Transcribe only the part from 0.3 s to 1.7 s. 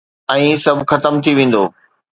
۽ سڀ ختم ٿي ويندو